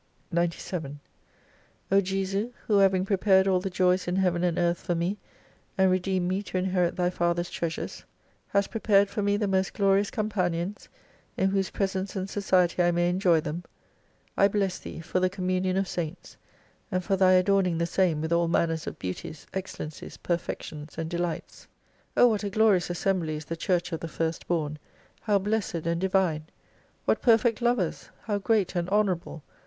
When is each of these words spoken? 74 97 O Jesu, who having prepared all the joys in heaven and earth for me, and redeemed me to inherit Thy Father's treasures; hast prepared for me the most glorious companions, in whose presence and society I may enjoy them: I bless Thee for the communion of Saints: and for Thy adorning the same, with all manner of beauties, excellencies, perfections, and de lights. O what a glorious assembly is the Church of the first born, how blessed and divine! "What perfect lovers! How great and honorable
74 0.31 0.39
97 0.79 0.99
O 1.91 2.01
Jesu, 2.01 2.51
who 2.65 2.79
having 2.79 3.05
prepared 3.05 3.47
all 3.47 3.59
the 3.59 3.69
joys 3.69 4.07
in 4.07 4.15
heaven 4.15 4.43
and 4.43 4.57
earth 4.57 4.79
for 4.79 4.95
me, 4.95 5.19
and 5.77 5.91
redeemed 5.91 6.27
me 6.27 6.41
to 6.41 6.57
inherit 6.57 6.95
Thy 6.95 7.11
Father's 7.11 7.51
treasures; 7.51 8.03
hast 8.47 8.71
prepared 8.71 9.09
for 9.09 9.21
me 9.21 9.37
the 9.37 9.45
most 9.47 9.75
glorious 9.75 10.09
companions, 10.09 10.89
in 11.37 11.51
whose 11.51 11.69
presence 11.69 12.15
and 12.15 12.27
society 12.31 12.81
I 12.81 12.89
may 12.89 13.09
enjoy 13.11 13.41
them: 13.41 13.63
I 14.35 14.47
bless 14.47 14.79
Thee 14.79 15.01
for 15.01 15.19
the 15.19 15.29
communion 15.29 15.77
of 15.77 15.87
Saints: 15.87 16.35
and 16.91 17.03
for 17.03 17.15
Thy 17.15 17.33
adorning 17.33 17.77
the 17.77 17.85
same, 17.85 18.21
with 18.21 18.33
all 18.33 18.47
manner 18.47 18.77
of 18.87 18.97
beauties, 18.97 19.45
excellencies, 19.53 20.17
perfections, 20.17 20.97
and 20.97 21.11
de 21.11 21.19
lights. 21.19 21.67
O 22.17 22.27
what 22.27 22.43
a 22.43 22.49
glorious 22.49 22.89
assembly 22.89 23.35
is 23.35 23.45
the 23.45 23.55
Church 23.55 23.91
of 23.91 23.99
the 23.99 24.07
first 24.07 24.47
born, 24.47 24.79
how 25.21 25.37
blessed 25.37 25.85
and 25.85 26.01
divine! 26.01 26.45
"What 27.05 27.21
perfect 27.21 27.61
lovers! 27.61 28.09
How 28.25 28.39
great 28.39 28.75
and 28.75 28.89
honorable 28.89 29.43